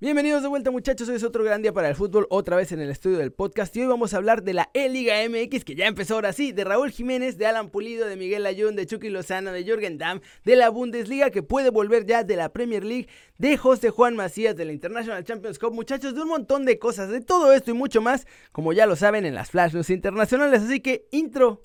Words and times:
Bienvenidos 0.00 0.42
de 0.42 0.48
vuelta 0.48 0.70
muchachos, 0.70 1.08
hoy 1.08 1.16
es 1.16 1.24
otro 1.24 1.42
gran 1.42 1.60
día 1.60 1.72
para 1.72 1.88
el 1.88 1.96
fútbol, 1.96 2.28
otra 2.30 2.54
vez 2.54 2.70
en 2.70 2.78
el 2.78 2.88
estudio 2.88 3.18
del 3.18 3.32
podcast. 3.32 3.74
Y 3.76 3.80
hoy 3.80 3.88
vamos 3.88 4.14
a 4.14 4.18
hablar 4.18 4.44
de 4.44 4.54
la 4.54 4.70
E-Liga 4.72 5.16
MX 5.28 5.64
que 5.64 5.74
ya 5.74 5.88
empezó 5.88 6.14
ahora 6.14 6.32
sí, 6.32 6.52
de 6.52 6.62
Raúl 6.62 6.92
Jiménez, 6.92 7.36
de 7.36 7.46
Alan 7.46 7.68
Pulido, 7.68 8.06
de 8.06 8.14
Miguel 8.14 8.46
Ayun, 8.46 8.76
de 8.76 8.86
Chucky 8.86 9.08
Lozano, 9.08 9.50
de 9.50 9.64
Jürgen 9.64 9.98
Damm, 9.98 10.20
de 10.44 10.54
la 10.54 10.68
Bundesliga 10.68 11.30
que 11.30 11.42
puede 11.42 11.70
volver 11.70 12.06
ya, 12.06 12.22
de 12.22 12.36
la 12.36 12.52
Premier 12.52 12.84
League, 12.84 13.08
de 13.38 13.56
José 13.56 13.90
Juan 13.90 14.14
Macías, 14.14 14.54
de 14.54 14.66
la 14.66 14.72
International 14.72 15.24
Champions 15.24 15.58
Cup, 15.58 15.74
muchachos, 15.74 16.14
de 16.14 16.22
un 16.22 16.28
montón 16.28 16.64
de 16.64 16.78
cosas, 16.78 17.08
de 17.08 17.20
todo 17.20 17.52
esto 17.52 17.72
y 17.72 17.74
mucho 17.74 18.00
más, 18.00 18.24
como 18.52 18.72
ya 18.72 18.86
lo 18.86 18.94
saben 18.94 19.26
en 19.26 19.34
las 19.34 19.50
Flash 19.50 19.74
News 19.74 19.90
internacionales, 19.90 20.62
así 20.62 20.78
que 20.78 21.08
intro. 21.10 21.58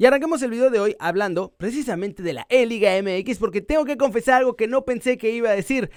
Y 0.00 0.06
arranquemos 0.06 0.40
el 0.40 0.50
video 0.50 0.70
de 0.70 0.80
hoy 0.80 0.96
hablando 0.98 1.52
precisamente 1.58 2.22
de 2.22 2.32
la 2.32 2.46
E-Liga 2.48 2.92
MX 3.02 3.36
porque 3.36 3.60
tengo 3.60 3.84
que 3.84 3.98
confesar 3.98 4.36
algo 4.36 4.56
que 4.56 4.66
no 4.66 4.86
pensé 4.86 5.18
que 5.18 5.30
iba 5.30 5.50
a 5.50 5.54
decir. 5.54 5.90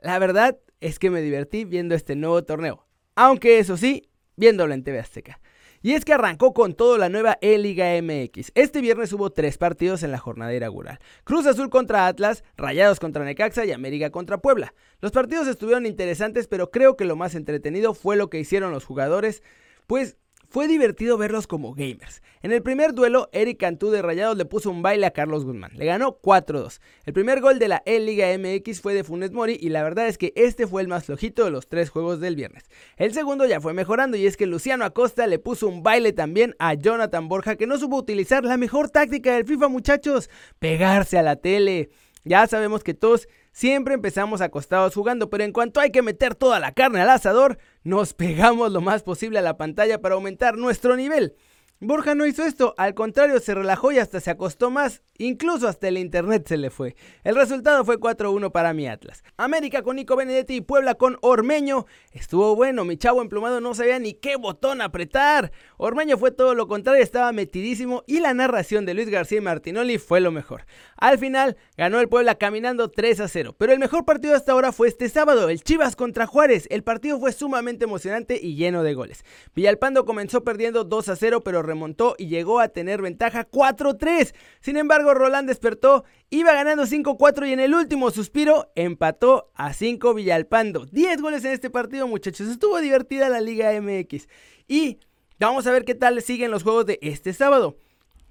La 0.00 0.18
verdad 0.18 0.58
es 0.80 0.98
que 0.98 1.08
me 1.08 1.22
divertí 1.22 1.64
viendo 1.64 1.94
este 1.94 2.16
nuevo 2.16 2.42
torneo, 2.42 2.84
aunque 3.14 3.60
eso 3.60 3.76
sí, 3.76 4.08
viéndolo 4.34 4.74
en 4.74 4.82
TV 4.82 4.98
Azteca. 4.98 5.38
Y 5.82 5.92
es 5.92 6.04
que 6.04 6.14
arrancó 6.14 6.52
con 6.52 6.74
todo 6.74 6.98
la 6.98 7.08
nueva 7.08 7.38
E-Liga 7.40 7.92
MX. 8.02 8.50
Este 8.56 8.80
viernes 8.80 9.12
hubo 9.12 9.30
tres 9.30 9.56
partidos 9.56 10.02
en 10.02 10.10
la 10.10 10.18
jornada 10.18 10.52
inaugural. 10.52 10.98
Cruz 11.22 11.46
Azul 11.46 11.70
contra 11.70 12.08
Atlas, 12.08 12.42
Rayados 12.56 12.98
contra 12.98 13.24
Necaxa 13.24 13.64
y 13.64 13.70
América 13.70 14.10
contra 14.10 14.38
Puebla. 14.38 14.74
Los 15.00 15.12
partidos 15.12 15.46
estuvieron 15.46 15.86
interesantes, 15.86 16.48
pero 16.48 16.72
creo 16.72 16.96
que 16.96 17.04
lo 17.04 17.14
más 17.14 17.36
entretenido 17.36 17.94
fue 17.94 18.16
lo 18.16 18.28
que 18.30 18.40
hicieron 18.40 18.72
los 18.72 18.84
jugadores, 18.84 19.44
pues 19.86 20.16
fue 20.52 20.68
divertido 20.68 21.16
verlos 21.16 21.46
como 21.46 21.72
gamers. 21.72 22.22
En 22.42 22.52
el 22.52 22.62
primer 22.62 22.92
duelo, 22.92 23.30
Eric 23.32 23.58
Cantú 23.58 23.90
de 23.90 24.02
Rayados 24.02 24.36
le 24.36 24.44
puso 24.44 24.70
un 24.70 24.82
baile 24.82 25.06
a 25.06 25.12
Carlos 25.12 25.46
Guzmán. 25.46 25.70
Le 25.76 25.86
ganó 25.86 26.20
4-2. 26.20 26.78
El 27.06 27.14
primer 27.14 27.40
gol 27.40 27.58
de 27.58 27.68
la 27.68 27.82
E-Liga 27.86 28.26
MX 28.36 28.82
fue 28.82 28.92
de 28.92 29.02
Funes 29.02 29.32
Mori 29.32 29.56
y 29.58 29.70
la 29.70 29.82
verdad 29.82 30.08
es 30.08 30.18
que 30.18 30.34
este 30.36 30.66
fue 30.66 30.82
el 30.82 30.88
más 30.88 31.04
flojito 31.04 31.46
de 31.46 31.50
los 31.50 31.68
tres 31.68 31.88
juegos 31.88 32.20
del 32.20 32.36
viernes. 32.36 32.64
El 32.98 33.14
segundo 33.14 33.46
ya 33.46 33.62
fue 33.62 33.72
mejorando 33.72 34.18
y 34.18 34.26
es 34.26 34.36
que 34.36 34.44
Luciano 34.44 34.84
Acosta 34.84 35.26
le 35.26 35.38
puso 35.38 35.66
un 35.68 35.82
baile 35.82 36.12
también 36.12 36.54
a 36.58 36.74
Jonathan 36.74 37.28
Borja 37.28 37.56
que 37.56 37.66
no 37.66 37.78
supo 37.78 37.96
utilizar 37.96 38.44
la 38.44 38.58
mejor 38.58 38.90
táctica 38.90 39.32
del 39.32 39.46
FIFA 39.46 39.68
muchachos, 39.68 40.28
pegarse 40.58 41.16
a 41.16 41.22
la 41.22 41.36
tele. 41.36 41.88
Ya 42.24 42.46
sabemos 42.46 42.84
que 42.84 42.92
todos 42.92 43.26
siempre 43.52 43.94
empezamos 43.94 44.40
acostados 44.40 44.94
jugando, 44.94 45.30
pero 45.30 45.44
en 45.44 45.52
cuanto 45.52 45.80
hay 45.80 45.90
que 45.90 46.02
meter 46.02 46.34
toda 46.34 46.58
la 46.58 46.72
carne 46.72 47.00
al 47.00 47.10
asador, 47.10 47.58
nos 47.84 48.14
pegamos 48.14 48.72
lo 48.72 48.80
más 48.80 49.02
posible 49.02 49.38
a 49.38 49.42
la 49.42 49.56
pantalla 49.56 50.00
para 50.00 50.14
aumentar 50.14 50.56
nuestro 50.56 50.96
nivel. 50.96 51.36
Borja 51.84 52.14
no 52.14 52.26
hizo 52.26 52.44
esto, 52.44 52.74
al 52.76 52.94
contrario 52.94 53.40
se 53.40 53.56
relajó 53.56 53.90
y 53.90 53.98
hasta 53.98 54.20
se 54.20 54.30
acostó 54.30 54.70
más, 54.70 55.02
incluso 55.18 55.66
hasta 55.66 55.88
el 55.88 55.98
internet 55.98 56.46
se 56.46 56.56
le 56.56 56.70
fue. 56.70 56.94
El 57.24 57.34
resultado 57.34 57.84
fue 57.84 57.98
4-1 57.98 58.52
para 58.52 58.72
mi 58.72 58.86
Atlas. 58.86 59.24
América 59.36 59.82
con 59.82 59.96
Nico 59.96 60.14
Benedetti 60.14 60.54
y 60.54 60.60
Puebla 60.60 60.94
con 60.94 61.18
Ormeño. 61.22 61.86
Estuvo 62.12 62.54
bueno, 62.54 62.84
mi 62.84 62.96
chavo 62.96 63.20
emplumado 63.20 63.60
no 63.60 63.74
sabía 63.74 63.98
ni 63.98 64.14
qué 64.14 64.36
botón 64.36 64.80
apretar. 64.80 65.50
Ormeño 65.76 66.18
fue 66.18 66.30
todo 66.30 66.54
lo 66.54 66.68
contrario, 66.68 67.02
estaba 67.02 67.32
metidísimo 67.32 68.04
y 68.06 68.20
la 68.20 68.32
narración 68.32 68.86
de 68.86 68.94
Luis 68.94 69.08
García 69.08 69.38
y 69.38 69.40
Martinoli 69.40 69.98
fue 69.98 70.20
lo 70.20 70.30
mejor. 70.30 70.66
Al 70.96 71.18
final 71.18 71.56
ganó 71.76 71.98
el 71.98 72.08
Puebla 72.08 72.36
caminando 72.36 72.92
3-0, 72.92 73.56
pero 73.58 73.72
el 73.72 73.80
mejor 73.80 74.04
partido 74.04 74.36
hasta 74.36 74.52
ahora 74.52 74.70
fue 74.70 74.86
este 74.86 75.08
sábado, 75.08 75.48
el 75.48 75.64
Chivas 75.64 75.96
contra 75.96 76.28
Juárez. 76.28 76.68
El 76.70 76.84
partido 76.84 77.18
fue 77.18 77.32
sumamente 77.32 77.86
emocionante 77.86 78.38
y 78.40 78.54
lleno 78.54 78.84
de 78.84 78.94
goles. 78.94 79.24
Villalpando 79.56 80.04
comenzó 80.04 80.44
perdiendo 80.44 80.88
2-0, 80.88 81.42
pero 81.44 81.71
remontó 81.72 82.14
y 82.18 82.26
llegó 82.26 82.60
a 82.60 82.68
tener 82.68 83.00
ventaja 83.00 83.48
4-3. 83.48 84.34
Sin 84.60 84.76
embargo, 84.76 85.14
Roland 85.14 85.48
despertó, 85.48 86.04
iba 86.30 86.52
ganando 86.52 86.84
5-4 86.84 87.48
y 87.48 87.52
en 87.52 87.60
el 87.60 87.74
último 87.74 88.10
suspiro 88.10 88.70
empató 88.74 89.50
a 89.54 89.72
5 89.72 90.14
Villalpando. 90.14 90.86
10 90.86 91.22
goles 91.22 91.44
en 91.44 91.52
este 91.52 91.70
partido, 91.70 92.06
muchachos. 92.06 92.48
Estuvo 92.48 92.80
divertida 92.80 93.28
la 93.28 93.40
Liga 93.40 93.72
MX. 93.80 94.28
Y 94.68 94.98
vamos 95.40 95.66
a 95.66 95.72
ver 95.72 95.84
qué 95.84 95.94
tal 95.94 96.20
siguen 96.22 96.50
los 96.50 96.62
juegos 96.62 96.86
de 96.86 96.98
este 97.00 97.32
sábado. 97.32 97.76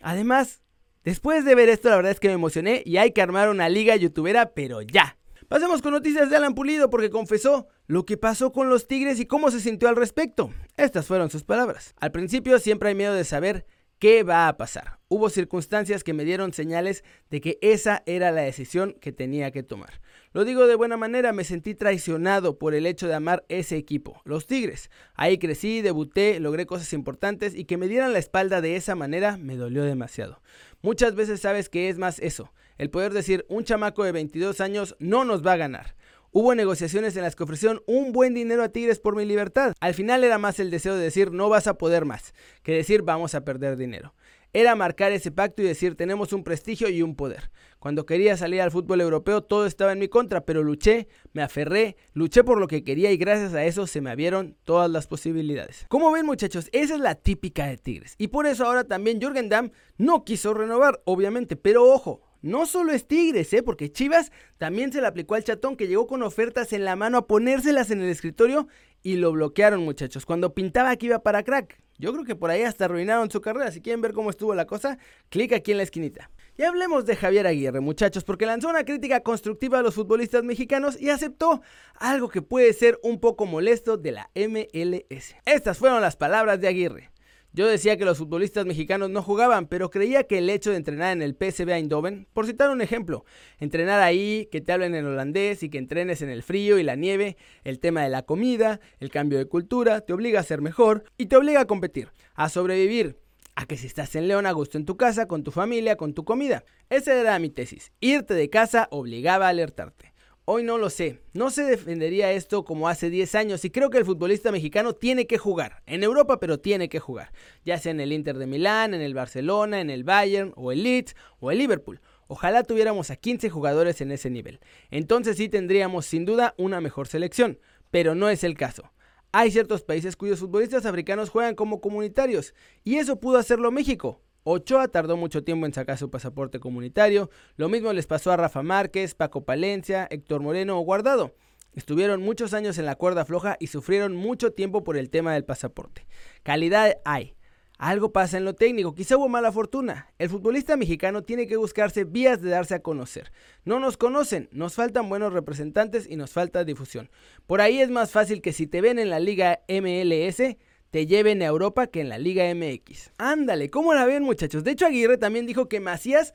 Además, 0.01 0.61
después 1.03 1.43
de 1.45 1.55
ver 1.55 1.69
esto, 1.69 1.89
la 1.89 1.95
verdad 1.95 2.11
es 2.11 2.19
que 2.19 2.27
me 2.27 2.35
emocioné 2.35 2.83
y 2.85 2.97
hay 2.97 3.11
que 3.11 3.21
armar 3.21 3.49
una 3.49 3.69
liga 3.69 3.95
youtubera, 3.95 4.53
pero 4.53 4.81
ya. 4.81 5.17
Pasemos 5.51 5.81
con 5.81 5.91
noticias 5.91 6.29
de 6.29 6.37
Alan 6.37 6.55
Pulido 6.55 6.89
porque 6.89 7.09
confesó 7.09 7.67
lo 7.85 8.05
que 8.05 8.15
pasó 8.15 8.53
con 8.53 8.69
los 8.69 8.87
Tigres 8.87 9.19
y 9.19 9.25
cómo 9.25 9.51
se 9.51 9.59
sintió 9.59 9.89
al 9.89 9.97
respecto. 9.97 10.49
Estas 10.77 11.07
fueron 11.07 11.29
sus 11.29 11.43
palabras. 11.43 11.93
Al 11.99 12.13
principio 12.13 12.57
siempre 12.57 12.87
hay 12.87 12.95
miedo 12.95 13.13
de 13.13 13.25
saber 13.25 13.65
qué 13.99 14.23
va 14.23 14.47
a 14.47 14.55
pasar. 14.55 14.99
Hubo 15.09 15.29
circunstancias 15.29 16.05
que 16.05 16.13
me 16.13 16.23
dieron 16.23 16.53
señales 16.53 17.03
de 17.29 17.41
que 17.41 17.59
esa 17.61 18.01
era 18.05 18.31
la 18.31 18.43
decisión 18.43 18.95
que 19.01 19.11
tenía 19.11 19.51
que 19.51 19.61
tomar. 19.61 19.99
Lo 20.31 20.45
digo 20.45 20.67
de 20.67 20.75
buena 20.75 20.95
manera, 20.95 21.33
me 21.33 21.43
sentí 21.43 21.75
traicionado 21.75 22.57
por 22.57 22.73
el 22.73 22.85
hecho 22.85 23.09
de 23.09 23.15
amar 23.15 23.43
ese 23.49 23.75
equipo, 23.75 24.21
los 24.23 24.47
Tigres. 24.47 24.89
Ahí 25.15 25.37
crecí, 25.37 25.81
debuté, 25.81 26.39
logré 26.39 26.65
cosas 26.65 26.93
importantes 26.93 27.55
y 27.55 27.65
que 27.65 27.75
me 27.75 27.89
dieran 27.89 28.13
la 28.13 28.19
espalda 28.19 28.61
de 28.61 28.77
esa 28.77 28.95
manera 28.95 29.35
me 29.35 29.57
dolió 29.57 29.83
demasiado. 29.83 30.41
Muchas 30.81 31.13
veces 31.13 31.41
sabes 31.41 31.67
que 31.67 31.89
es 31.89 31.97
más 31.97 32.19
eso, 32.19 32.53
el 32.81 32.89
poder 32.89 33.13
decir 33.13 33.45
un 33.47 33.63
chamaco 33.63 34.03
de 34.03 34.11
22 34.11 34.59
años 34.59 34.95
no 34.97 35.23
nos 35.23 35.45
va 35.45 35.51
a 35.51 35.57
ganar. 35.57 35.95
Hubo 36.31 36.55
negociaciones 36.55 37.15
en 37.15 37.21
las 37.21 37.35
que 37.35 37.43
ofrecieron 37.43 37.83
un 37.85 38.11
buen 38.11 38.33
dinero 38.33 38.63
a 38.63 38.69
Tigres 38.69 38.99
por 38.99 39.15
mi 39.15 39.23
libertad. 39.23 39.75
Al 39.79 39.93
final 39.93 40.23
era 40.23 40.39
más 40.39 40.59
el 40.59 40.71
deseo 40.71 40.95
de 40.95 41.03
decir 41.03 41.31
no 41.31 41.47
vas 41.47 41.67
a 41.67 41.77
poder 41.77 42.05
más, 42.05 42.33
que 42.63 42.73
decir 42.73 43.03
vamos 43.03 43.35
a 43.35 43.45
perder 43.45 43.77
dinero 43.77 44.15
era 44.53 44.75
marcar 44.75 45.11
ese 45.11 45.31
pacto 45.31 45.61
y 45.61 45.65
decir 45.65 45.95
tenemos 45.95 46.33
un 46.33 46.43
prestigio 46.43 46.89
y 46.89 47.01
un 47.01 47.15
poder. 47.15 47.51
Cuando 47.79 48.05
quería 48.05 48.37
salir 48.37 48.61
al 48.61 48.71
fútbol 48.71 49.01
europeo 49.01 49.41
todo 49.41 49.65
estaba 49.65 49.93
en 49.93 49.99
mi 49.99 50.07
contra, 50.07 50.45
pero 50.45 50.63
luché, 50.63 51.07
me 51.33 51.41
aferré, 51.41 51.95
luché 52.13 52.43
por 52.43 52.59
lo 52.59 52.67
que 52.67 52.83
quería 52.83 53.11
y 53.11 53.17
gracias 53.17 53.53
a 53.53 53.63
eso 53.63 53.87
se 53.87 54.01
me 54.01 54.11
abrieron 54.11 54.55
todas 54.63 54.89
las 54.91 55.07
posibilidades. 55.07 55.85
Como 55.87 56.11
ven 56.11 56.25
muchachos, 56.25 56.69
esa 56.73 56.95
es 56.95 56.99
la 56.99 57.15
típica 57.15 57.65
de 57.65 57.77
Tigres. 57.77 58.15
Y 58.17 58.27
por 58.27 58.45
eso 58.45 58.65
ahora 58.65 58.83
también 58.83 59.19
Jürgen 59.19 59.49
Damm 59.49 59.71
no 59.97 60.23
quiso 60.25 60.53
renovar, 60.53 61.01
obviamente, 61.05 61.55
pero 61.55 61.85
ojo, 61.85 62.21
no 62.41 62.65
solo 62.65 62.91
es 62.91 63.07
Tigres, 63.07 63.53
¿eh? 63.53 63.63
porque 63.63 63.91
Chivas 63.91 64.31
también 64.57 64.91
se 64.91 65.01
le 65.01 65.07
aplicó 65.07 65.35
al 65.35 65.43
chatón 65.43 65.75
que 65.75 65.87
llegó 65.87 66.07
con 66.07 66.23
ofertas 66.23 66.73
en 66.73 66.85
la 66.85 66.95
mano 66.95 67.17
a 67.17 67.27
ponérselas 67.27 67.91
en 67.91 68.01
el 68.01 68.09
escritorio 68.09 68.67
y 69.03 69.15
lo 69.15 69.31
bloquearon 69.31 69.83
muchachos, 69.83 70.25
cuando 70.25 70.53
pintaba 70.53 70.95
que 70.95 71.07
iba 71.07 71.19
para 71.19 71.43
crack. 71.43 71.79
Yo 72.01 72.11
creo 72.13 72.25
que 72.25 72.35
por 72.35 72.49
ahí 72.49 72.63
hasta 72.63 72.85
arruinaron 72.85 73.29
su 73.29 73.41
carrera. 73.41 73.71
Si 73.71 73.79
quieren 73.79 74.01
ver 74.01 74.13
cómo 74.13 74.31
estuvo 74.31 74.55
la 74.55 74.65
cosa, 74.65 74.97
clic 75.29 75.53
aquí 75.53 75.69
en 75.69 75.77
la 75.77 75.83
esquinita. 75.83 76.31
Y 76.57 76.63
hablemos 76.63 77.05
de 77.05 77.15
Javier 77.15 77.45
Aguirre, 77.45 77.79
muchachos, 77.79 78.23
porque 78.23 78.47
lanzó 78.47 78.69
una 78.69 78.85
crítica 78.85 79.21
constructiva 79.21 79.77
a 79.77 79.81
los 79.83 79.93
futbolistas 79.93 80.43
mexicanos 80.43 80.99
y 80.99 81.11
aceptó 81.11 81.61
algo 81.93 82.29
que 82.29 82.41
puede 82.41 82.73
ser 82.73 82.99
un 83.03 83.19
poco 83.19 83.45
molesto 83.45 83.97
de 83.97 84.13
la 84.13 84.31
MLS. 84.33 85.35
Estas 85.45 85.77
fueron 85.77 86.01
las 86.01 86.15
palabras 86.15 86.59
de 86.59 86.67
Aguirre. 86.67 87.10
Yo 87.53 87.67
decía 87.67 87.97
que 87.97 88.05
los 88.05 88.17
futbolistas 88.17 88.65
mexicanos 88.65 89.09
no 89.09 89.21
jugaban, 89.21 89.67
pero 89.67 89.89
creía 89.89 90.23
que 90.23 90.37
el 90.37 90.49
hecho 90.49 90.71
de 90.71 90.77
entrenar 90.77 91.11
en 91.11 91.21
el 91.21 91.35
PSV 91.35 91.69
Eindhoven, 91.69 92.25
por 92.31 92.45
citar 92.45 92.69
un 92.69 92.81
ejemplo, 92.81 93.25
entrenar 93.59 93.99
ahí, 93.99 94.47
que 94.51 94.61
te 94.61 94.71
hablen 94.71 94.95
en 94.95 95.05
holandés 95.05 95.61
y 95.61 95.69
que 95.69 95.77
entrenes 95.77 96.21
en 96.21 96.29
el 96.29 96.43
frío 96.43 96.79
y 96.79 96.83
la 96.83 96.95
nieve, 96.95 97.35
el 97.65 97.79
tema 97.79 98.03
de 98.03 98.09
la 98.09 98.21
comida, 98.21 98.79
el 99.01 99.11
cambio 99.11 99.37
de 99.37 99.47
cultura, 99.47 99.99
te 99.99 100.13
obliga 100.13 100.39
a 100.39 100.43
ser 100.43 100.61
mejor 100.61 101.03
y 101.17 101.25
te 101.25 101.35
obliga 101.35 101.59
a 101.59 101.67
competir, 101.67 102.13
a 102.35 102.47
sobrevivir, 102.47 103.17
a 103.55 103.65
que 103.65 103.75
si 103.75 103.87
estás 103.87 104.15
en 104.15 104.29
León 104.29 104.45
a 104.45 104.53
gusto 104.53 104.77
en 104.77 104.85
tu 104.85 104.95
casa, 104.95 105.27
con 105.27 105.43
tu 105.43 105.51
familia, 105.51 105.97
con 105.97 106.13
tu 106.13 106.23
comida. 106.23 106.63
Esa 106.89 107.19
era 107.19 107.37
mi 107.37 107.49
tesis. 107.49 107.91
Irte 107.99 108.33
de 108.33 108.49
casa 108.49 108.87
obligaba 108.91 109.47
a 109.47 109.49
alertarte. 109.49 110.10
Hoy 110.53 110.63
no 110.63 110.77
lo 110.77 110.89
sé. 110.89 111.21
No 111.31 111.49
se 111.49 111.63
defendería 111.63 112.33
esto 112.33 112.65
como 112.65 112.89
hace 112.89 113.09
10 113.09 113.35
años 113.35 113.63
y 113.63 113.69
creo 113.69 113.89
que 113.89 113.99
el 113.99 114.03
futbolista 114.03 114.51
mexicano 114.51 114.91
tiene 114.91 115.25
que 115.25 115.37
jugar. 115.37 115.81
En 115.85 116.03
Europa, 116.03 116.41
pero 116.41 116.59
tiene 116.59 116.89
que 116.89 116.99
jugar. 116.99 117.31
Ya 117.63 117.77
sea 117.77 117.93
en 117.93 118.01
el 118.01 118.11
Inter 118.11 118.37
de 118.37 118.47
Milán, 118.47 118.93
en 118.93 118.99
el 118.99 119.13
Barcelona, 119.13 119.79
en 119.79 119.89
el 119.89 120.03
Bayern, 120.03 120.51
o 120.57 120.73
el 120.73 120.83
Leeds, 120.83 121.15
o 121.39 121.51
el 121.51 121.59
Liverpool. 121.59 122.01
Ojalá 122.27 122.63
tuviéramos 122.63 123.11
a 123.11 123.15
15 123.15 123.49
jugadores 123.49 124.01
en 124.01 124.11
ese 124.11 124.29
nivel. 124.29 124.59
Entonces 124.89 125.37
sí 125.37 125.47
tendríamos 125.47 126.05
sin 126.05 126.25
duda 126.25 126.53
una 126.57 126.81
mejor 126.81 127.07
selección. 127.07 127.57
Pero 127.89 128.13
no 128.13 128.27
es 128.27 128.43
el 128.43 128.57
caso. 128.57 128.91
Hay 129.31 129.51
ciertos 129.51 129.83
países 129.83 130.17
cuyos 130.17 130.41
futbolistas 130.41 130.85
africanos 130.85 131.29
juegan 131.29 131.55
como 131.55 131.79
comunitarios. 131.79 132.53
Y 132.83 132.97
eso 132.97 133.21
pudo 133.21 133.37
hacerlo 133.37 133.71
México. 133.71 134.19
Ochoa 134.43 134.87
tardó 134.87 135.17
mucho 135.17 135.43
tiempo 135.43 135.65
en 135.65 135.73
sacar 135.73 135.97
su 135.97 136.09
pasaporte 136.09 136.59
comunitario, 136.59 137.29
lo 137.57 137.69
mismo 137.69 137.93
les 137.93 138.07
pasó 138.07 138.31
a 138.31 138.37
Rafa 138.37 138.63
Márquez, 138.63 139.13
Paco 139.13 139.45
Palencia, 139.45 140.07
Héctor 140.09 140.41
Moreno 140.41 140.79
o 140.79 140.81
Guardado. 140.81 141.35
Estuvieron 141.73 142.21
muchos 142.21 142.53
años 142.53 142.77
en 142.77 142.85
la 142.85 142.95
cuerda 142.95 143.23
floja 143.23 143.55
y 143.59 143.67
sufrieron 143.67 144.15
mucho 144.15 144.51
tiempo 144.51 144.83
por 144.83 144.97
el 144.97 145.09
tema 145.09 145.33
del 145.33 145.45
pasaporte. 145.45 146.05
Calidad 146.43 146.97
hay. 147.05 147.35
Algo 147.77 148.11
pasa 148.11 148.37
en 148.37 148.45
lo 148.45 148.53
técnico, 148.53 148.93
quizá 148.93 149.17
hubo 149.17 149.27
mala 149.27 149.51
fortuna. 149.51 150.13
El 150.19 150.29
futbolista 150.29 150.77
mexicano 150.77 151.23
tiene 151.23 151.47
que 151.47 151.57
buscarse 151.57 152.03
vías 152.03 152.39
de 152.39 152.51
darse 152.51 152.75
a 152.75 152.83
conocer. 152.83 153.31
No 153.65 153.79
nos 153.79 153.97
conocen, 153.97 154.49
nos 154.51 154.75
faltan 154.75 155.09
buenos 155.09 155.33
representantes 155.33 156.07
y 156.07 156.15
nos 156.15 156.29
falta 156.29 156.63
difusión. 156.63 157.09
Por 157.47 157.59
ahí 157.59 157.81
es 157.81 157.89
más 157.89 158.11
fácil 158.11 158.43
que 158.43 158.53
si 158.53 158.67
te 158.67 158.81
ven 158.81 158.99
en 158.99 159.09
la 159.09 159.19
liga 159.19 159.61
MLS, 159.67 160.57
te 160.91 161.07
lleven 161.07 161.41
a 161.41 161.45
Europa 161.45 161.87
que 161.87 162.01
en 162.01 162.09
la 162.09 162.19
Liga 162.19 162.53
MX. 162.53 163.11
Ándale, 163.17 163.69
¿cómo 163.69 163.93
la 163.93 164.05
ven 164.05 164.23
muchachos? 164.23 164.63
De 164.63 164.71
hecho 164.71 164.85
Aguirre 164.85 165.17
también 165.17 165.45
dijo 165.45 165.67
que 165.67 165.79
Macías 165.79 166.33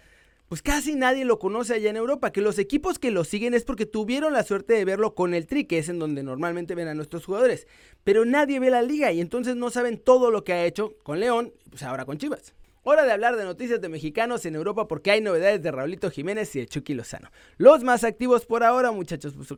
pues 0.48 0.62
casi 0.62 0.94
nadie 0.94 1.24
lo 1.24 1.38
conoce 1.38 1.74
allá 1.74 1.90
en 1.90 1.96
Europa, 1.96 2.30
que 2.30 2.40
los 2.40 2.58
equipos 2.58 3.00
que 3.00 3.10
lo 3.10 3.24
siguen 3.24 3.52
es 3.52 3.64
porque 3.64 3.84
tuvieron 3.84 4.32
la 4.32 4.44
suerte 4.44 4.74
de 4.74 4.84
verlo 4.84 5.14
con 5.14 5.34
el 5.34 5.46
Tri, 5.46 5.64
que 5.64 5.78
es 5.78 5.88
en 5.88 5.98
donde 5.98 6.22
normalmente 6.22 6.76
ven 6.76 6.86
a 6.86 6.94
nuestros 6.94 7.24
jugadores, 7.24 7.66
pero 8.04 8.24
nadie 8.24 8.60
ve 8.60 8.70
la 8.70 8.82
liga 8.82 9.10
y 9.10 9.20
entonces 9.20 9.56
no 9.56 9.70
saben 9.70 9.98
todo 9.98 10.30
lo 10.30 10.44
que 10.44 10.52
ha 10.52 10.64
hecho 10.64 10.94
con 11.02 11.18
León, 11.18 11.52
pues 11.68 11.82
ahora 11.82 12.04
con 12.04 12.18
Chivas. 12.18 12.54
Hora 12.88 13.04
de 13.04 13.10
hablar 13.10 13.34
de 13.34 13.42
noticias 13.42 13.80
de 13.80 13.88
mexicanos 13.88 14.46
en 14.46 14.54
Europa 14.54 14.86
porque 14.86 15.10
hay 15.10 15.20
novedades 15.20 15.60
de 15.60 15.72
Raulito 15.72 16.08
Jiménez 16.08 16.54
y 16.54 16.60
de 16.60 16.68
Chucky 16.68 16.94
Lozano. 16.94 17.32
Los 17.56 17.82
más 17.82 18.04
activos 18.04 18.46
por 18.46 18.62
ahora, 18.62 18.92
muchachos, 18.92 19.34
pues 19.34 19.48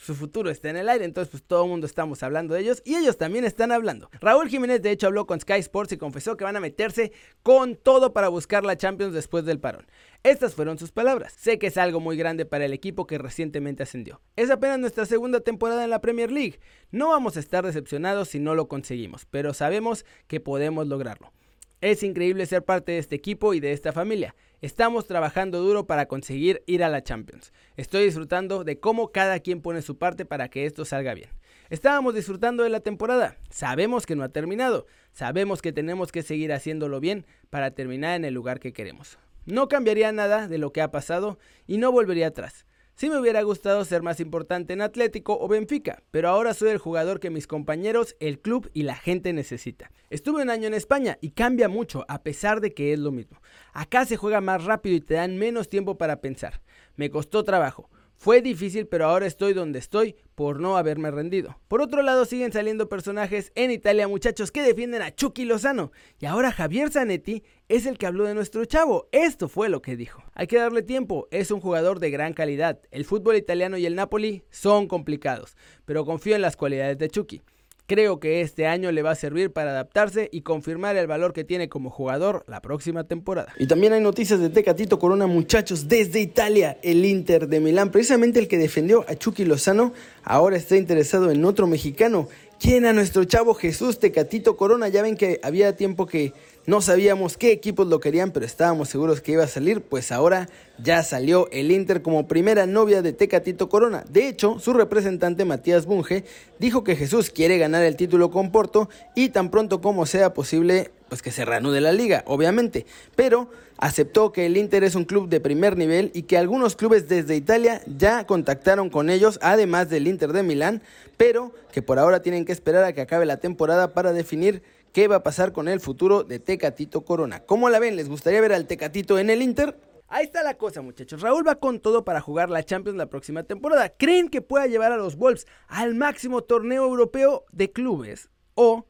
su 0.00 0.14
futuro 0.14 0.48
está 0.48 0.70
en 0.70 0.78
el 0.78 0.88
aire, 0.88 1.04
entonces 1.04 1.30
pues 1.30 1.42
todo 1.42 1.64
el 1.64 1.68
mundo 1.68 1.86
estamos 1.86 2.22
hablando 2.22 2.54
de 2.54 2.62
ellos 2.62 2.80
y 2.86 2.96
ellos 2.96 3.18
también 3.18 3.44
están 3.44 3.72
hablando. 3.72 4.08
Raúl 4.22 4.48
Jiménez 4.48 4.80
de 4.80 4.90
hecho 4.90 5.08
habló 5.08 5.26
con 5.26 5.38
Sky 5.38 5.58
Sports 5.58 5.92
y 5.92 5.98
confesó 5.98 6.38
que 6.38 6.44
van 6.44 6.56
a 6.56 6.60
meterse 6.60 7.12
con 7.42 7.76
todo 7.76 8.14
para 8.14 8.28
buscar 8.28 8.64
la 8.64 8.78
Champions 8.78 9.12
después 9.12 9.44
del 9.44 9.60
parón. 9.60 9.86
Estas 10.22 10.54
fueron 10.54 10.78
sus 10.78 10.90
palabras. 10.90 11.34
Sé 11.34 11.58
que 11.58 11.66
es 11.66 11.76
algo 11.76 12.00
muy 12.00 12.16
grande 12.16 12.46
para 12.46 12.64
el 12.64 12.72
equipo 12.72 13.06
que 13.06 13.18
recientemente 13.18 13.82
ascendió. 13.82 14.22
Es 14.34 14.50
apenas 14.50 14.78
nuestra 14.78 15.04
segunda 15.04 15.40
temporada 15.40 15.84
en 15.84 15.90
la 15.90 16.00
Premier 16.00 16.32
League. 16.32 16.58
No 16.90 17.10
vamos 17.10 17.36
a 17.36 17.40
estar 17.40 17.66
decepcionados 17.66 18.28
si 18.28 18.40
no 18.40 18.54
lo 18.54 18.66
conseguimos, 18.66 19.26
pero 19.26 19.52
sabemos 19.52 20.06
que 20.26 20.40
podemos 20.40 20.86
lograrlo. 20.86 21.34
Es 21.80 22.02
increíble 22.02 22.44
ser 22.46 22.64
parte 22.64 22.92
de 22.92 22.98
este 22.98 23.14
equipo 23.14 23.54
y 23.54 23.60
de 23.60 23.70
esta 23.70 23.92
familia. 23.92 24.34
Estamos 24.60 25.06
trabajando 25.06 25.60
duro 25.62 25.86
para 25.86 26.06
conseguir 26.06 26.64
ir 26.66 26.82
a 26.82 26.88
la 26.88 27.04
Champions. 27.04 27.52
Estoy 27.76 28.06
disfrutando 28.06 28.64
de 28.64 28.80
cómo 28.80 29.12
cada 29.12 29.38
quien 29.38 29.62
pone 29.62 29.80
su 29.80 29.96
parte 29.96 30.24
para 30.24 30.48
que 30.48 30.66
esto 30.66 30.84
salga 30.84 31.14
bien. 31.14 31.28
Estábamos 31.70 32.16
disfrutando 32.16 32.64
de 32.64 32.70
la 32.70 32.80
temporada. 32.80 33.36
Sabemos 33.50 34.06
que 34.06 34.16
no 34.16 34.24
ha 34.24 34.28
terminado. 34.30 34.86
Sabemos 35.12 35.62
que 35.62 35.72
tenemos 35.72 36.10
que 36.10 36.24
seguir 36.24 36.52
haciéndolo 36.52 36.98
bien 36.98 37.26
para 37.48 37.70
terminar 37.70 38.16
en 38.16 38.24
el 38.24 38.34
lugar 38.34 38.58
que 38.58 38.72
queremos. 38.72 39.16
No 39.46 39.68
cambiaría 39.68 40.10
nada 40.10 40.48
de 40.48 40.58
lo 40.58 40.72
que 40.72 40.82
ha 40.82 40.90
pasado 40.90 41.38
y 41.68 41.78
no 41.78 41.92
volvería 41.92 42.26
atrás. 42.26 42.66
Sí 42.98 43.08
me 43.08 43.20
hubiera 43.20 43.42
gustado 43.42 43.84
ser 43.84 44.02
más 44.02 44.18
importante 44.18 44.72
en 44.72 44.80
Atlético 44.80 45.38
o 45.40 45.46
Benfica, 45.46 46.02
pero 46.10 46.30
ahora 46.30 46.52
soy 46.52 46.70
el 46.70 46.78
jugador 46.78 47.20
que 47.20 47.30
mis 47.30 47.46
compañeros, 47.46 48.16
el 48.18 48.40
club 48.40 48.68
y 48.74 48.82
la 48.82 48.96
gente 48.96 49.32
necesita. 49.32 49.92
Estuve 50.10 50.42
un 50.42 50.50
año 50.50 50.66
en 50.66 50.74
España 50.74 51.16
y 51.20 51.30
cambia 51.30 51.68
mucho 51.68 52.04
a 52.08 52.24
pesar 52.24 52.60
de 52.60 52.74
que 52.74 52.92
es 52.92 52.98
lo 52.98 53.12
mismo. 53.12 53.40
Acá 53.72 54.04
se 54.04 54.16
juega 54.16 54.40
más 54.40 54.64
rápido 54.64 54.96
y 54.96 55.00
te 55.00 55.14
dan 55.14 55.38
menos 55.38 55.68
tiempo 55.68 55.96
para 55.96 56.20
pensar. 56.20 56.60
Me 56.96 57.08
costó 57.08 57.44
trabajo. 57.44 57.88
Fue 58.18 58.42
difícil, 58.42 58.88
pero 58.88 59.06
ahora 59.06 59.26
estoy 59.26 59.52
donde 59.52 59.78
estoy 59.78 60.16
por 60.34 60.58
no 60.58 60.76
haberme 60.76 61.12
rendido. 61.12 61.56
Por 61.68 61.80
otro 61.80 62.02
lado, 62.02 62.24
siguen 62.24 62.52
saliendo 62.52 62.88
personajes 62.88 63.52
en 63.54 63.70
Italia, 63.70 64.08
muchachos, 64.08 64.50
que 64.50 64.60
defienden 64.60 65.02
a 65.02 65.14
Chucky 65.14 65.44
Lozano. 65.44 65.92
Y 66.18 66.26
ahora 66.26 66.50
Javier 66.50 66.90
Zanetti 66.90 67.44
es 67.68 67.86
el 67.86 67.96
que 67.96 68.06
habló 68.06 68.24
de 68.24 68.34
nuestro 68.34 68.64
chavo. 68.64 69.08
Esto 69.12 69.48
fue 69.48 69.68
lo 69.68 69.82
que 69.82 69.96
dijo. 69.96 70.24
Hay 70.34 70.48
que 70.48 70.58
darle 70.58 70.82
tiempo, 70.82 71.28
es 71.30 71.52
un 71.52 71.60
jugador 71.60 72.00
de 72.00 72.10
gran 72.10 72.32
calidad. 72.32 72.80
El 72.90 73.04
fútbol 73.04 73.36
italiano 73.36 73.78
y 73.78 73.86
el 73.86 73.94
Napoli 73.94 74.42
son 74.50 74.88
complicados, 74.88 75.56
pero 75.84 76.04
confío 76.04 76.34
en 76.34 76.42
las 76.42 76.56
cualidades 76.56 76.98
de 76.98 77.10
Chucky. 77.10 77.42
Creo 77.88 78.20
que 78.20 78.42
este 78.42 78.66
año 78.66 78.92
le 78.92 79.00
va 79.00 79.12
a 79.12 79.14
servir 79.14 79.50
para 79.50 79.70
adaptarse 79.70 80.28
y 80.30 80.42
confirmar 80.42 80.98
el 80.98 81.06
valor 81.06 81.32
que 81.32 81.42
tiene 81.42 81.70
como 81.70 81.88
jugador 81.88 82.44
la 82.46 82.60
próxima 82.60 83.04
temporada. 83.04 83.54
Y 83.58 83.66
también 83.66 83.94
hay 83.94 84.02
noticias 84.02 84.38
de 84.40 84.50
Tecatito 84.50 84.98
Corona, 84.98 85.26
muchachos, 85.26 85.88
desde 85.88 86.20
Italia. 86.20 86.76
El 86.82 87.02
Inter 87.06 87.48
de 87.48 87.60
Milán, 87.60 87.90
precisamente 87.90 88.40
el 88.40 88.46
que 88.46 88.58
defendió 88.58 89.06
a 89.08 89.14
Chucky 89.14 89.46
Lozano, 89.46 89.94
ahora 90.28 90.56
está 90.58 90.76
interesado 90.76 91.30
en 91.30 91.44
otro 91.44 91.66
mexicano. 91.66 92.28
¿Quién 92.60 92.84
a 92.86 92.92
nuestro 92.92 93.24
chavo 93.24 93.54
Jesús 93.54 93.98
Tecatito 93.98 94.56
Corona? 94.56 94.88
Ya 94.88 95.00
ven 95.00 95.16
que 95.16 95.40
había 95.42 95.76
tiempo 95.76 96.06
que 96.06 96.32
no 96.66 96.82
sabíamos 96.82 97.38
qué 97.38 97.50
equipos 97.50 97.86
lo 97.86 97.98
querían, 97.98 98.30
pero 98.30 98.44
estábamos 98.44 98.90
seguros 98.90 99.22
que 99.22 99.32
iba 99.32 99.44
a 99.44 99.48
salir, 99.48 99.80
pues 99.80 100.12
ahora 100.12 100.50
ya 100.82 101.02
salió 101.02 101.48
el 101.50 101.70
Inter 101.70 102.02
como 102.02 102.28
primera 102.28 102.66
novia 102.66 103.00
de 103.00 103.14
Tecatito 103.14 103.70
Corona. 103.70 104.04
De 104.10 104.28
hecho, 104.28 104.58
su 104.58 104.74
representante 104.74 105.46
Matías 105.46 105.86
Bunge 105.86 106.24
dijo 106.58 106.84
que 106.84 106.94
Jesús 106.94 107.30
quiere 107.30 107.56
ganar 107.56 107.84
el 107.84 107.96
título 107.96 108.30
con 108.30 108.52
Porto 108.52 108.90
y 109.14 109.30
tan 109.30 109.50
pronto 109.50 109.80
como 109.80 110.04
sea 110.04 110.34
posible, 110.34 110.90
pues 111.08 111.22
que 111.22 111.30
se 111.30 111.44
reanude 111.44 111.80
la 111.80 111.92
liga, 111.92 112.22
obviamente. 112.26 112.86
Pero 113.16 113.50
aceptó 113.78 114.32
que 114.32 114.46
el 114.46 114.56
Inter 114.56 114.84
es 114.84 114.94
un 114.94 115.04
club 115.04 115.28
de 115.28 115.40
primer 115.40 115.76
nivel 115.76 116.10
y 116.14 116.22
que 116.22 116.36
algunos 116.36 116.76
clubes 116.76 117.08
desde 117.08 117.36
Italia 117.36 117.80
ya 117.86 118.26
contactaron 118.26 118.90
con 118.90 119.10
ellos, 119.10 119.38
además 119.42 119.88
del 119.88 120.06
Inter 120.06 120.32
de 120.32 120.42
Milán, 120.42 120.82
pero 121.16 121.52
que 121.72 121.82
por 121.82 121.98
ahora 121.98 122.22
tienen 122.22 122.44
que 122.44 122.52
esperar 122.52 122.84
a 122.84 122.92
que 122.92 123.00
acabe 123.00 123.26
la 123.26 123.38
temporada 123.38 123.94
para 123.94 124.12
definir 124.12 124.62
qué 124.92 125.08
va 125.08 125.16
a 125.16 125.22
pasar 125.22 125.52
con 125.52 125.68
el 125.68 125.80
futuro 125.80 126.24
de 126.24 126.38
Tecatito 126.38 127.02
Corona. 127.02 127.40
¿Cómo 127.40 127.68
la 127.70 127.78
ven? 127.78 127.96
¿Les 127.96 128.08
gustaría 128.08 128.40
ver 128.40 128.52
al 128.52 128.66
Tecatito 128.66 129.18
en 129.18 129.30
el 129.30 129.42
Inter? 129.42 129.78
Ahí 130.10 130.24
está 130.24 130.42
la 130.42 130.54
cosa, 130.54 130.80
muchachos. 130.80 131.20
Raúl 131.20 131.46
va 131.46 131.56
con 131.56 131.80
todo 131.80 132.02
para 132.02 132.22
jugar 132.22 132.48
la 132.48 132.62
Champions 132.62 132.96
la 132.96 133.10
próxima 133.10 133.42
temporada. 133.42 133.90
¿Creen 133.90 134.30
que 134.30 134.40
pueda 134.40 134.66
llevar 134.66 134.90
a 134.90 134.96
los 134.96 135.16
Wolves 135.16 135.46
al 135.66 135.94
máximo 135.94 136.42
torneo 136.42 136.84
europeo 136.84 137.44
de 137.52 137.70
clubes? 137.70 138.30
¿O 138.54 138.86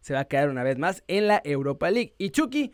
se 0.00 0.14
va 0.14 0.20
a 0.20 0.24
quedar 0.26 0.50
una 0.50 0.62
vez 0.62 0.78
más 0.78 1.02
en 1.08 1.26
la 1.28 1.40
Europa 1.44 1.90
League? 1.90 2.14
Y 2.18 2.30
Chucky, 2.30 2.72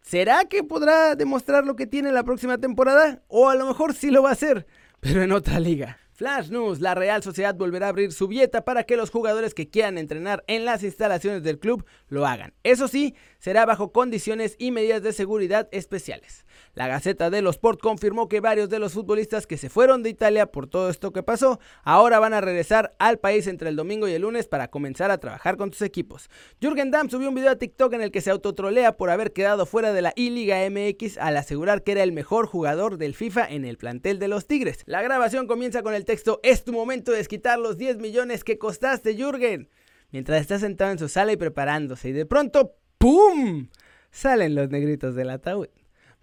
¿será 0.00 0.44
que 0.46 0.64
podrá 0.64 1.14
demostrar 1.16 1.64
lo 1.64 1.76
que 1.76 1.86
tiene 1.86 2.12
la 2.12 2.24
próxima 2.24 2.58
temporada? 2.58 3.22
O 3.28 3.48
a 3.48 3.54
lo 3.54 3.66
mejor 3.66 3.94
sí 3.94 4.10
lo 4.10 4.22
va 4.22 4.30
a 4.30 4.34
hacer, 4.34 4.66
pero 5.00 5.22
en 5.22 5.32
otra 5.32 5.60
liga. 5.60 5.98
Flash 6.14 6.48
News, 6.48 6.80
la 6.80 6.94
Real 6.94 7.24
Sociedad 7.24 7.56
volverá 7.56 7.86
a 7.86 7.88
abrir 7.88 8.12
su 8.12 8.28
dieta 8.28 8.64
para 8.64 8.84
que 8.84 8.96
los 8.96 9.10
jugadores 9.10 9.52
que 9.52 9.68
quieran 9.68 9.98
entrenar 9.98 10.44
en 10.46 10.64
las 10.64 10.84
instalaciones 10.84 11.42
del 11.42 11.58
club 11.58 11.84
lo 12.06 12.24
hagan. 12.24 12.54
Eso 12.62 12.86
sí, 12.86 13.16
será 13.40 13.66
bajo 13.66 13.90
condiciones 13.90 14.54
y 14.60 14.70
medidas 14.70 15.02
de 15.02 15.12
seguridad 15.12 15.68
especiales. 15.72 16.44
La 16.74 16.88
Gaceta 16.88 17.30
de 17.30 17.42
los 17.42 17.56
Sport 17.56 17.80
confirmó 17.80 18.28
que 18.28 18.40
varios 18.40 18.68
de 18.68 18.78
los 18.78 18.92
futbolistas 18.92 19.46
que 19.46 19.56
se 19.56 19.68
fueron 19.68 20.02
de 20.02 20.10
Italia 20.10 20.46
por 20.46 20.66
todo 20.66 20.90
esto 20.90 21.12
que 21.12 21.22
pasó, 21.22 21.60
ahora 21.82 22.18
van 22.18 22.34
a 22.34 22.40
regresar 22.40 22.94
al 22.98 23.18
país 23.18 23.46
entre 23.46 23.68
el 23.68 23.76
domingo 23.76 24.08
y 24.08 24.12
el 24.12 24.22
lunes 24.22 24.46
para 24.46 24.68
comenzar 24.68 25.10
a 25.10 25.18
trabajar 25.18 25.56
con 25.56 25.72
sus 25.72 25.82
equipos. 25.82 26.28
Jürgen 26.60 26.90
Damm 26.90 27.08
subió 27.08 27.28
un 27.28 27.34
video 27.34 27.52
a 27.52 27.56
TikTok 27.56 27.92
en 27.94 28.02
el 28.02 28.10
que 28.10 28.20
se 28.20 28.30
autotrolea 28.30 28.96
por 28.96 29.10
haber 29.10 29.32
quedado 29.32 29.66
fuera 29.66 29.92
de 29.92 30.02
la 30.02 30.12
I-Liga 30.16 30.58
MX 30.68 31.18
al 31.18 31.36
asegurar 31.36 31.82
que 31.82 31.92
era 31.92 32.02
el 32.02 32.12
mejor 32.12 32.46
jugador 32.46 32.98
del 32.98 33.14
FIFA 33.14 33.48
en 33.48 33.64
el 33.64 33.78
plantel 33.78 34.18
de 34.18 34.28
los 34.28 34.46
Tigres. 34.46 34.82
La 34.86 35.02
grabación 35.02 35.46
comienza 35.46 35.82
con 35.82 35.94
el 35.94 36.04
texto, 36.04 36.40
es 36.42 36.64
tu 36.64 36.72
momento 36.72 37.12
de 37.12 37.18
desquitar 37.18 37.58
los 37.58 37.78
10 37.78 37.98
millones 37.98 38.44
que 38.44 38.58
costaste, 38.58 39.14
Jürgen. 39.14 39.68
Mientras 40.10 40.40
está 40.40 40.58
sentado 40.58 40.92
en 40.92 40.98
su 40.98 41.08
sala 41.08 41.32
y 41.32 41.36
preparándose, 41.36 42.10
y 42.10 42.12
de 42.12 42.26
pronto, 42.26 42.76
¡pum! 42.98 43.68
Salen 44.10 44.54
los 44.54 44.70
negritos 44.70 45.14
del 45.14 45.30
ataúd. 45.30 45.68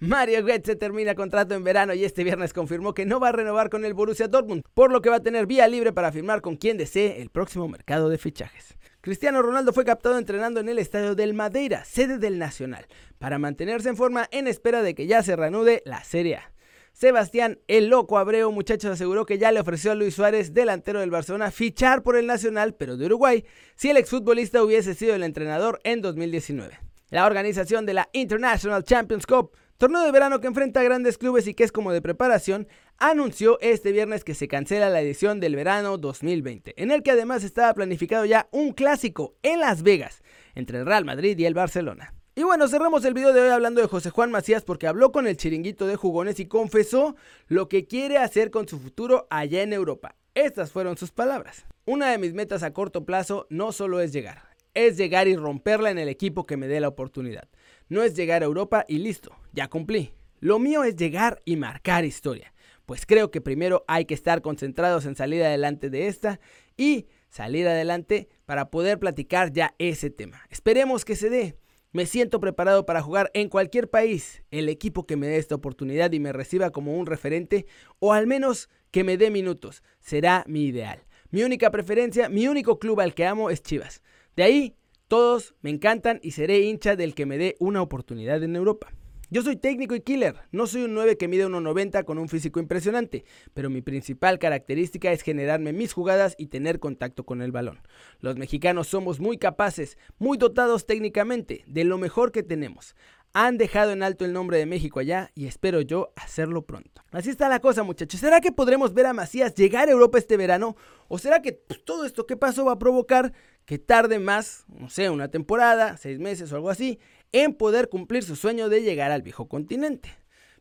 Mario 0.04 0.44
Götze 0.44 0.76
termina 0.76 1.14
contrato 1.14 1.54
en 1.54 1.64
verano 1.64 1.94
y 1.94 2.04
este 2.04 2.24
viernes 2.24 2.54
confirmó 2.54 2.96
que 2.96 3.06
no 3.06 3.20
va 3.20 3.30
a 3.30 3.34
renovar 3.34 3.70
con 3.70 3.86
el 3.86 3.94
Borussia 3.94 4.28
Dortmund, 4.28 4.64
por 4.74 4.92
lo 4.92 5.00
que 5.00 5.12
va 5.12 5.18
a 5.18 5.22
tener 5.22 5.46
vía 5.46 5.68
libre 5.68 5.94
para 5.94 6.12
firmar 6.12 6.42
con 6.42 6.56
quien 6.56 6.76
desee 6.76 7.22
el 7.22 7.30
próximo 7.30 7.68
mercado 7.68 8.10
de 8.10 8.18
fichajes. 8.18 8.76
Cristiano 9.02 9.44
Ronaldo 9.44 9.74
fue 9.74 9.86
captado 9.86 10.18
entrenando 10.18 10.60
en 10.60 10.70
el 10.70 10.80
estadio 10.80 11.14
del 11.14 11.36
Madeira, 11.36 11.86
sede 11.86 12.18
del 12.18 12.40
Nacional, 12.40 12.88
para 13.20 13.38
mantenerse 13.38 13.90
en 13.90 13.96
forma 13.96 14.28
en 14.32 14.48
espera 14.48 14.82
de 14.82 14.96
que 14.96 15.06
ya 15.06 15.22
se 15.22 15.36
reanude 15.36 15.84
la 15.86 16.04
Serie 16.04 16.38
A. 16.38 16.52
Sebastián 16.94 17.60
el 17.68 17.90
Loco 17.90 18.18
Abreu, 18.18 18.52
muchachos, 18.52 18.90
aseguró 18.90 19.28
que 19.28 19.38
ya 19.38 19.52
le 19.52 19.60
ofreció 19.60 19.92
a 19.92 19.96
Luis 19.96 20.16
Suárez, 20.16 20.52
delantero 20.52 21.02
del 21.02 21.12
Barcelona, 21.12 21.52
fichar 21.52 22.02
por 22.02 22.18
el 22.18 22.26
Nacional, 22.26 22.74
pero 22.74 22.98
de 22.98 23.06
Uruguay, 23.06 23.46
si 23.76 23.92
el 23.92 23.98
exfutbolista 23.98 24.64
hubiese 24.64 24.96
sido 24.96 25.14
el 25.14 25.22
entrenador 25.22 25.80
en 25.84 26.02
2019. 26.02 26.80
La 27.12 27.28
organización 27.28 27.86
de 27.86 27.94
la 27.94 28.10
International 28.14 28.84
Champions 28.84 29.28
Cup 29.28 29.52
torneo 29.82 30.04
de 30.04 30.12
verano 30.12 30.40
que 30.40 30.46
enfrenta 30.46 30.80
a 30.80 30.84
grandes 30.84 31.18
clubes 31.18 31.48
y 31.48 31.56
que 31.56 31.64
es 31.64 31.72
como 31.72 31.92
de 31.92 32.04
preparación, 32.04 32.68
anunció 33.00 33.60
este 33.62 33.92
viernes 33.92 34.24
que 34.24 34.36
se 34.36 34.48
cancela 34.48 34.92
la 34.92 35.02
edición 35.02 35.40
del 35.40 35.56
verano 35.56 35.98
2020, 35.98 36.76
en 36.78 36.92
el 36.92 37.02
que 37.02 37.10
además 37.10 37.44
estaba 37.44 37.74
planificado 37.74 38.26
ya 38.26 38.48
un 38.52 38.74
clásico 38.74 39.34
en 39.42 39.60
Las 39.60 39.82
Vegas 39.82 40.22
entre 40.54 40.78
el 40.78 40.86
Real 40.86 41.04
Madrid 41.04 41.36
y 41.40 41.46
el 41.46 41.56
Barcelona. 41.56 42.14
Y 42.36 42.44
bueno, 42.44 42.68
cerramos 42.68 43.04
el 43.06 43.16
video 43.16 43.34
de 43.34 43.42
hoy 43.42 43.50
hablando 43.50 43.82
de 43.82 43.88
José 43.88 44.12
Juan 44.12 44.30
Macías 44.30 44.64
porque 44.64 44.86
habló 44.86 45.12
con 45.12 45.26
el 45.26 45.36
chiringuito 45.36 45.88
de 45.88 45.96
jugones 45.96 46.40
y 46.40 46.46
confesó 46.46 47.16
lo 47.48 47.68
que 47.68 47.88
quiere 47.88 48.20
hacer 48.20 48.52
con 48.52 48.68
su 48.68 48.78
futuro 48.78 49.26
allá 49.32 49.64
en 49.64 49.74
Europa. 49.74 50.16
Estas 50.36 50.72
fueron 50.72 50.96
sus 50.96 51.10
palabras. 51.10 51.66
Una 51.86 52.12
de 52.12 52.20
mis 52.20 52.36
metas 52.36 52.62
a 52.62 52.72
corto 52.72 53.04
plazo 53.04 53.48
no 53.50 53.72
solo 53.72 54.00
es 54.00 54.14
llegar, 54.14 54.44
es 54.76 54.96
llegar 54.96 55.28
y 55.28 55.36
romperla 55.36 55.90
en 55.90 55.98
el 55.98 56.08
equipo 56.08 56.46
que 56.46 56.56
me 56.56 56.68
dé 56.68 56.80
la 56.82 56.88
oportunidad. 56.88 57.50
No 57.92 58.04
es 58.04 58.16
llegar 58.16 58.42
a 58.42 58.46
Europa 58.46 58.86
y 58.88 59.00
listo, 59.00 59.36
ya 59.52 59.68
cumplí. 59.68 60.14
Lo 60.40 60.60
mío 60.60 60.86
es 60.86 60.96
llegar 60.96 61.42
y 61.44 61.58
marcar 61.58 62.06
historia. 62.06 62.54
Pues 62.86 63.06
creo 63.06 63.32
que 63.32 63.42
primero 63.42 63.84
hay 63.86 64.06
que 64.06 64.14
estar 64.14 64.42
concentrados 64.42 65.06
en 65.06 65.18
salir 65.18 65.44
adelante 65.44 65.90
de 65.90 66.08
esta 66.08 66.40
y 66.78 67.08
salir 67.28 67.68
adelante 67.68 68.30
para 68.46 68.72
poder 68.72 68.98
platicar 68.98 69.52
ya 69.52 69.76
ese 69.78 70.10
tema. 70.10 70.40
Esperemos 70.50 71.04
que 71.04 71.18
se 71.18 71.30
dé. 71.30 71.58
Me 71.92 72.06
siento 72.06 72.40
preparado 72.40 72.86
para 72.86 73.02
jugar 73.02 73.30
en 73.34 73.50
cualquier 73.50 73.90
país, 73.90 74.42
el 74.52 74.70
equipo 74.70 75.06
que 75.06 75.18
me 75.18 75.28
dé 75.28 75.36
esta 75.36 75.56
oportunidad 75.56 76.14
y 76.14 76.22
me 76.22 76.32
reciba 76.32 76.70
como 76.70 76.98
un 76.98 77.08
referente 77.08 77.66
o 78.00 78.14
al 78.14 78.26
menos 78.26 78.70
que 78.92 79.04
me 79.04 79.18
dé 79.18 79.32
minutos, 79.32 79.84
será 80.00 80.46
mi 80.48 80.64
ideal. 80.64 81.04
Mi 81.30 81.44
única 81.44 81.72
preferencia, 81.72 82.30
mi 82.30 82.48
único 82.48 82.80
club 82.80 83.02
al 83.02 83.14
que 83.14 83.26
amo 83.26 83.50
es 83.50 83.62
Chivas. 83.62 84.02
De 84.38 84.44
ahí 84.44 84.78
todos 85.12 85.56
me 85.62 85.70
encantan 85.70 86.22
y 86.24 86.32
seré 86.32 86.62
hincha 86.62 86.96
del 86.96 87.14
que 87.14 87.26
me 87.26 87.38
dé 87.38 87.58
una 87.60 87.82
oportunidad 87.82 88.42
en 88.44 88.56
Europa. 88.56 88.94
Yo 89.30 89.42
soy 89.42 89.58
técnico 89.58 89.94
y 89.94 90.00
killer, 90.00 90.38
no 90.54 90.68
soy 90.68 90.84
un 90.84 90.94
9 90.94 91.18
que 91.18 91.28
mide 91.28 91.46
1,90 91.46 92.06
con 92.06 92.18
un 92.18 92.30
físico 92.30 92.62
impresionante, 92.62 93.26
pero 93.54 93.70
mi 93.70 93.82
principal 93.82 94.40
característica 94.40 95.12
es 95.12 95.22
generarme 95.22 95.74
mis 95.74 95.92
jugadas 95.92 96.36
y 96.38 96.48
tener 96.48 96.80
contacto 96.80 97.26
con 97.26 97.42
el 97.42 97.52
balón. 97.52 97.82
Los 98.22 98.38
mexicanos 98.38 98.88
somos 98.88 99.20
muy 99.20 99.38
capaces, 99.38 99.98
muy 100.18 100.38
dotados 100.38 100.86
técnicamente, 100.86 101.66
de 101.68 101.84
lo 101.84 101.98
mejor 101.98 102.32
que 102.32 102.42
tenemos. 102.44 102.96
Han 103.34 103.58
dejado 103.58 103.92
en 103.92 104.04
alto 104.04 104.24
el 104.24 104.32
nombre 104.32 104.58
de 104.58 104.66
México 104.66 105.02
allá 105.02 105.32
y 105.36 105.48
espero 105.48 105.82
yo 105.82 106.14
hacerlo 106.16 106.62
pronto. 106.62 107.02
Así 107.12 107.30
está 107.30 107.50
la 107.50 107.60
cosa 107.60 107.84
muchachos. 107.84 108.20
¿Será 108.20 108.40
que 108.40 108.52
podremos 108.54 108.94
ver 108.94 109.06
a 109.06 109.14
Macías 109.14 109.56
llegar 109.56 109.90
a 109.90 109.92
Europa 109.92 110.18
este 110.18 110.38
verano? 110.38 110.78
¿O 111.10 111.18
será 111.18 111.42
que 111.42 111.54
pues, 111.54 111.84
todo 111.84 112.06
esto 112.06 112.26
que 112.26 112.38
pasó 112.38 112.66
va 112.66 112.74
a 112.74 112.80
provocar 112.80 113.34
que 113.66 113.80
tarde 113.80 114.20
más, 114.20 114.66
no 114.68 114.90
sé, 114.90 115.10
una 115.10 115.30
temporada, 115.30 115.98
seis 115.98 116.20
meses 116.20 116.52
o 116.52 116.56
algo 116.56 116.70
así, 116.70 117.00
en 117.32 117.54
poder 117.54 117.90
cumplir 117.90 118.24
su 118.24 118.36
sueño 118.36 118.70
de 118.70 118.82
llegar 118.82 119.12
al 119.12 119.22
viejo 119.22 119.48
continente. 119.48 120.10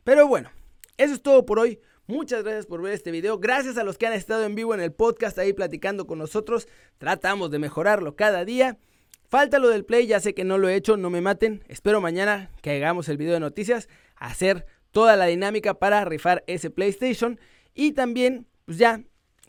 Pero 0.04 0.26
bueno, 0.26 0.50
eso 0.96 1.14
es 1.14 1.22
todo 1.22 1.44
por 1.46 1.58
hoy. 1.58 1.80
Muchas 2.06 2.42
gracias 2.42 2.66
por 2.66 2.82
ver 2.82 2.92
este 2.92 3.10
video. 3.10 3.38
Gracias 3.38 3.78
a 3.78 3.84
los 3.84 3.96
que 3.96 4.06
han 4.06 4.12
estado 4.12 4.44
en 4.44 4.54
vivo 4.54 4.74
en 4.74 4.80
el 4.80 4.92
podcast 4.92 5.38
ahí 5.38 5.52
platicando 5.52 6.06
con 6.06 6.18
nosotros. 6.18 6.66
Tratamos 6.98 7.50
de 7.50 7.58
mejorarlo 7.60 8.16
cada 8.16 8.44
día. 8.44 8.78
Falta 9.28 9.60
lo 9.60 9.68
del 9.68 9.84
play, 9.84 10.08
ya 10.08 10.18
sé 10.18 10.34
que 10.34 10.42
no 10.42 10.58
lo 10.58 10.68
he 10.68 10.74
hecho, 10.74 10.96
no 10.96 11.08
me 11.08 11.20
maten. 11.20 11.62
Espero 11.68 12.00
mañana 12.00 12.50
que 12.62 12.72
hagamos 12.72 13.08
el 13.08 13.16
video 13.16 13.34
de 13.34 13.40
noticias, 13.40 13.88
hacer 14.16 14.66
toda 14.90 15.14
la 15.14 15.26
dinámica 15.26 15.74
para 15.74 16.04
rifar 16.04 16.42
ese 16.48 16.68
PlayStation. 16.68 17.38
Y 17.74 17.92
también, 17.92 18.48
pues 18.64 18.78
ya, 18.78 19.04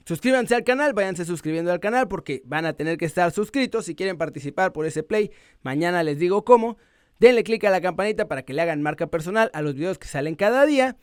suscríbanse 0.05 0.55
al 0.55 0.63
canal, 0.63 0.93
váyanse 0.93 1.25
suscribiendo 1.25 1.72
al 1.72 1.79
canal 1.79 2.08
porque 2.08 2.41
van 2.46 2.65
a 2.65 2.74
tener 2.74 2.98
que 2.98 3.05
estar 3.05 3.31
suscritos 3.31 3.86
si 3.86 3.96
quieren 3.96 4.17
participar 4.17 4.74
por 4.74 4.86
ese 4.86 5.03
play. 5.03 5.31
Mañana 5.62 6.03
les 6.03 6.20
digo 6.20 6.43
cómo. 6.43 6.77
Denle 7.20 7.43
click 7.43 7.63
a 7.65 7.70
la 7.70 7.81
campanita 7.81 8.27
para 8.27 8.43
que 8.43 8.53
le 8.53 8.62
hagan 8.62 8.81
marca 8.81 9.08
personal 9.08 9.51
a 9.53 9.62
los 9.62 9.75
videos 9.75 10.00
que 10.00 10.08
salen 10.08 10.36
cada 10.36 10.65
día. 10.65 10.98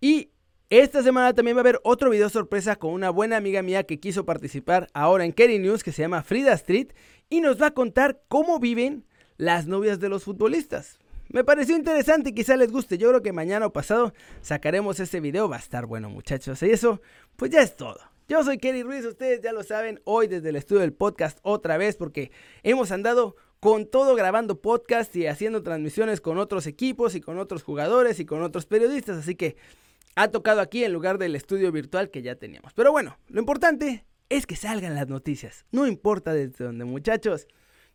Y 0.00 0.30
esta 0.68 1.02
semana 1.02 1.32
también 1.34 1.56
va 1.56 1.60
a 1.60 1.62
haber 1.62 1.80
otro 1.84 2.10
video 2.10 2.28
sorpresa 2.28 2.76
con 2.76 2.92
una 2.92 3.10
buena 3.10 3.36
amiga 3.36 3.62
mía 3.62 3.84
que 3.84 4.00
quiso 4.00 4.24
participar 4.24 4.88
ahora 4.94 5.24
en 5.24 5.32
Kerry 5.32 5.58
News 5.58 5.84
que 5.84 5.92
se 5.92 6.02
llama 6.02 6.22
Frida 6.22 6.52
Street 6.54 6.88
y 7.28 7.40
nos 7.40 7.60
va 7.60 7.66
a 7.66 7.70
contar 7.72 8.20
cómo 8.28 8.58
viven 8.58 9.04
las 9.36 9.66
novias 9.66 10.00
de 10.00 10.08
los 10.08 10.24
futbolistas. 10.24 10.98
Me 11.28 11.44
pareció 11.44 11.76
interesante 11.76 12.30
y 12.30 12.34
quizá 12.34 12.56
les 12.56 12.72
guste. 12.72 12.98
Yo 12.98 13.08
creo 13.08 13.22
que 13.22 13.32
mañana 13.32 13.66
o 13.66 13.72
pasado 13.72 14.12
sacaremos 14.42 14.98
ese 14.98 15.20
video. 15.20 15.48
Va 15.48 15.56
a 15.56 15.60
estar 15.60 15.86
bueno, 15.86 16.10
muchachos. 16.10 16.60
Y 16.64 16.70
eso, 16.70 17.00
pues 17.36 17.52
ya 17.52 17.62
es 17.62 17.76
todo. 17.76 18.09
Yo 18.30 18.44
soy 18.44 18.58
Kerry 18.58 18.84
Ruiz, 18.84 19.04
ustedes 19.04 19.40
ya 19.40 19.52
lo 19.52 19.64
saben, 19.64 20.00
hoy 20.04 20.28
desde 20.28 20.50
el 20.50 20.54
estudio 20.54 20.82
del 20.82 20.92
podcast 20.92 21.40
otra 21.42 21.76
vez 21.76 21.96
porque 21.96 22.30
hemos 22.62 22.92
andado 22.92 23.34
con 23.58 23.90
todo 23.90 24.14
grabando 24.14 24.62
podcast 24.62 25.16
y 25.16 25.26
haciendo 25.26 25.64
transmisiones 25.64 26.20
con 26.20 26.38
otros 26.38 26.68
equipos 26.68 27.16
y 27.16 27.20
con 27.20 27.40
otros 27.40 27.64
jugadores 27.64 28.20
y 28.20 28.26
con 28.26 28.44
otros 28.44 28.66
periodistas, 28.66 29.18
así 29.18 29.34
que 29.34 29.56
ha 30.14 30.28
tocado 30.28 30.60
aquí 30.60 30.84
en 30.84 30.92
lugar 30.92 31.18
del 31.18 31.34
estudio 31.34 31.72
virtual 31.72 32.08
que 32.08 32.22
ya 32.22 32.36
teníamos. 32.36 32.72
Pero 32.72 32.92
bueno, 32.92 33.18
lo 33.26 33.40
importante 33.40 34.04
es 34.28 34.46
que 34.46 34.54
salgan 34.54 34.94
las 34.94 35.08
noticias, 35.08 35.66
no 35.72 35.88
importa 35.88 36.32
desde 36.32 36.66
dónde 36.66 36.84
muchachos. 36.84 37.48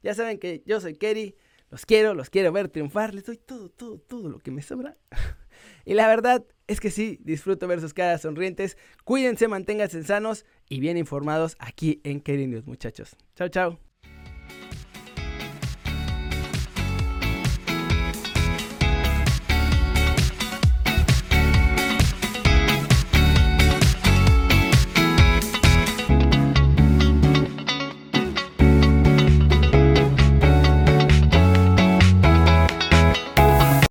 Ya 0.03 0.15
saben 0.15 0.37
que 0.37 0.63
yo 0.65 0.81
soy 0.81 0.95
Kerry, 0.95 1.37
los 1.71 1.85
quiero, 1.85 2.13
los 2.13 2.29
quiero 2.29 2.51
ver 2.51 2.67
triunfar, 2.67 3.13
les 3.13 3.23
doy 3.23 3.37
todo, 3.37 3.69
todo, 3.69 3.99
todo 3.99 4.27
lo 4.27 4.39
que 4.39 4.51
me 4.51 4.61
sobra. 4.61 4.97
y 5.85 5.93
la 5.93 6.07
verdad 6.07 6.45
es 6.67 6.79
que 6.79 6.89
sí, 6.89 7.19
disfruto 7.23 7.67
ver 7.67 7.81
sus 7.81 7.93
caras 7.93 8.21
sonrientes. 8.21 8.77
Cuídense, 9.03 9.47
manténganse 9.47 10.03
sanos 10.03 10.45
y 10.67 10.79
bien 10.79 10.97
informados 10.97 11.55
aquí 11.59 12.01
en 12.03 12.21
News, 12.25 12.65
muchachos. 12.65 13.15
Chao, 13.35 13.49
chao. 13.49 13.84